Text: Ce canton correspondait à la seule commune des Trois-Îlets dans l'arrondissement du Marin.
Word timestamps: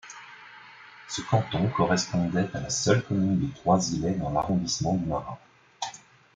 Ce 1.07 1.21
canton 1.21 1.69
correspondait 1.69 2.49
à 2.55 2.59
la 2.61 2.71
seule 2.71 3.03
commune 3.03 3.37
des 3.39 3.53
Trois-Îlets 3.53 4.15
dans 4.17 4.31
l'arrondissement 4.31 4.95
du 4.95 5.05
Marin. 5.05 5.37